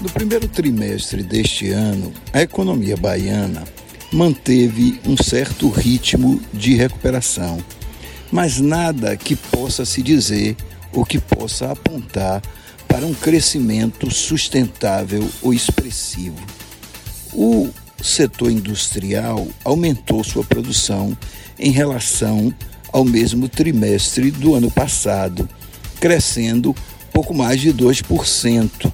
No 0.00 0.10
primeiro 0.10 0.46
trimestre 0.46 1.22
deste 1.22 1.70
ano, 1.70 2.12
a 2.30 2.42
economia 2.42 2.98
baiana 2.98 3.64
manteve 4.12 5.00
um 5.06 5.16
certo 5.16 5.70
ritmo 5.70 6.38
de 6.52 6.74
recuperação, 6.74 7.58
mas 8.30 8.60
nada 8.60 9.16
que 9.16 9.34
possa 9.34 9.86
se 9.86 10.02
dizer 10.02 10.54
ou 10.92 11.04
que 11.04 11.18
possa 11.18 11.72
apontar 11.72 12.42
para 12.86 13.06
um 13.06 13.14
crescimento 13.14 14.10
sustentável 14.10 15.26
ou 15.40 15.54
expressivo. 15.54 16.44
O 17.32 17.70
setor 18.02 18.50
industrial 18.50 19.48
aumentou 19.64 20.22
sua 20.22 20.44
produção 20.44 21.16
em 21.58 21.70
relação 21.70 22.54
ao 22.92 23.04
mesmo 23.04 23.48
trimestre 23.48 24.30
do 24.30 24.54
ano 24.54 24.70
passado, 24.70 25.48
crescendo 25.98 26.76
pouco 27.12 27.32
mais 27.32 27.62
de 27.62 27.72
2%. 27.72 28.92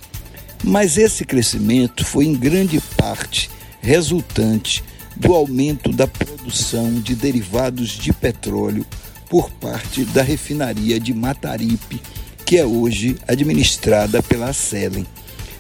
Mas 0.63 0.97
esse 0.97 1.25
crescimento 1.25 2.05
foi 2.05 2.27
em 2.27 2.35
grande 2.35 2.81
parte 2.97 3.51
resultante 3.81 4.85
do 5.17 5.35
aumento 5.35 5.91
da 5.93 6.07
produção 6.07 7.01
de 7.01 7.15
derivados 7.15 7.91
de 7.91 8.13
petróleo 8.13 8.87
por 9.29 9.51
parte 9.51 10.05
da 10.05 10.23
refinaria 10.23 11.01
de 11.01 11.13
Mataripe, 11.13 12.01
que 12.45 12.59
é 12.59 12.65
hoje 12.65 13.17
administrada 13.27 14.23
pela 14.23 14.53
Selen. 14.53 15.07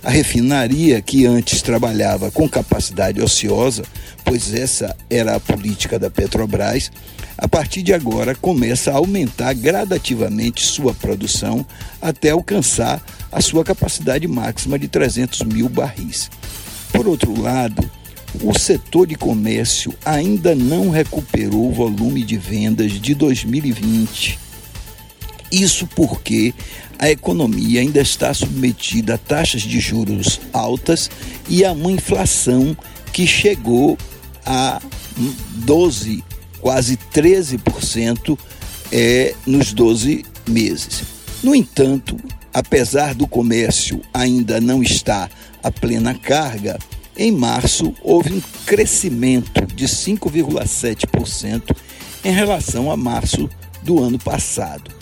A 0.04 0.10
refinaria, 0.10 1.00
que 1.00 1.26
antes 1.26 1.62
trabalhava 1.62 2.28
com 2.28 2.48
capacidade 2.48 3.22
ociosa, 3.22 3.84
pois 4.24 4.52
essa 4.52 4.96
era 5.08 5.36
a 5.36 5.40
política 5.40 5.96
da 5.96 6.10
Petrobras, 6.10 6.90
a 7.38 7.46
partir 7.46 7.82
de 7.82 7.94
agora 7.94 8.34
começa 8.34 8.90
a 8.90 8.96
aumentar 8.96 9.52
gradativamente 9.54 10.66
sua 10.66 10.92
produção 10.92 11.64
até 12.00 12.30
alcançar 12.30 13.00
a 13.30 13.40
sua 13.40 13.64
capacidade 13.64 14.26
máxima 14.26 14.76
de 14.76 14.88
300 14.88 15.42
mil 15.42 15.68
barris. 15.68 16.28
Por 16.92 17.06
outro 17.06 17.40
lado, 17.40 17.88
o 18.42 18.58
setor 18.58 19.06
de 19.06 19.14
comércio 19.14 19.94
ainda 20.04 20.52
não 20.52 20.90
recuperou 20.90 21.68
o 21.68 21.72
volume 21.72 22.24
de 22.24 22.36
vendas 22.36 22.90
de 22.90 23.14
2020. 23.14 24.51
Isso 25.52 25.86
porque 25.88 26.54
a 26.98 27.10
economia 27.10 27.82
ainda 27.82 28.00
está 28.00 28.32
submetida 28.32 29.14
a 29.14 29.18
taxas 29.18 29.60
de 29.60 29.78
juros 29.78 30.40
altas 30.50 31.10
e 31.46 31.62
a 31.62 31.72
uma 31.72 31.92
inflação 31.92 32.74
que 33.12 33.26
chegou 33.26 33.98
a 34.46 34.80
12, 35.66 36.24
quase 36.58 36.96
13% 36.96 38.38
é, 38.90 39.34
nos 39.46 39.74
12 39.74 40.24
meses. 40.48 41.02
No 41.42 41.54
entanto, 41.54 42.16
apesar 42.54 43.14
do 43.14 43.26
comércio 43.26 44.00
ainda 44.14 44.58
não 44.58 44.82
estar 44.82 45.30
a 45.62 45.70
plena 45.70 46.14
carga, 46.14 46.78
em 47.14 47.30
março 47.30 47.92
houve 48.02 48.32
um 48.32 48.40
crescimento 48.64 49.66
de 49.66 49.86
5,7% 49.86 51.76
em 52.24 52.32
relação 52.32 52.90
a 52.90 52.96
março 52.96 53.50
do 53.82 54.02
ano 54.02 54.18
passado. 54.18 55.01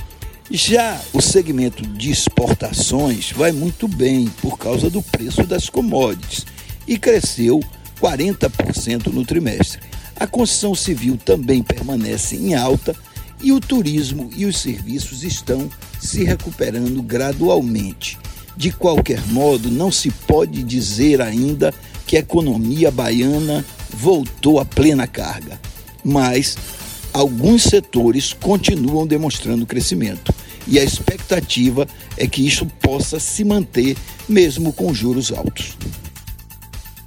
Já 0.52 1.00
o 1.12 1.22
segmento 1.22 1.86
de 1.86 2.10
exportações 2.10 3.30
vai 3.30 3.52
muito 3.52 3.86
bem 3.86 4.26
por 4.42 4.58
causa 4.58 4.90
do 4.90 5.00
preço 5.00 5.44
das 5.44 5.70
commodities 5.70 6.44
e 6.88 6.98
cresceu 6.98 7.60
40% 8.02 9.12
no 9.12 9.24
trimestre. 9.24 9.80
A 10.16 10.26
construção 10.26 10.74
civil 10.74 11.16
também 11.16 11.62
permanece 11.62 12.34
em 12.34 12.54
alta 12.54 12.96
e 13.40 13.52
o 13.52 13.60
turismo 13.60 14.28
e 14.36 14.44
os 14.44 14.58
serviços 14.58 15.22
estão 15.22 15.70
se 16.00 16.24
recuperando 16.24 17.00
gradualmente. 17.00 18.18
De 18.56 18.72
qualquer 18.72 19.24
modo, 19.28 19.70
não 19.70 19.92
se 19.92 20.10
pode 20.10 20.64
dizer 20.64 21.20
ainda 21.20 21.72
que 22.08 22.16
a 22.16 22.20
economia 22.20 22.90
baiana 22.90 23.64
voltou 23.88 24.58
à 24.58 24.64
plena 24.64 25.06
carga, 25.06 25.60
mas 26.04 26.56
alguns 27.12 27.62
setores 27.64 28.32
continuam 28.32 29.06
demonstrando 29.06 29.66
crescimento 29.66 30.32
e 30.66 30.78
a 30.78 30.84
expectativa 30.84 31.86
é 32.16 32.26
que 32.26 32.46
isso 32.46 32.66
possa 32.80 33.18
se 33.18 33.44
manter 33.44 33.96
mesmo 34.28 34.72
com 34.72 34.94
juros 34.94 35.32
altos. 35.32 35.76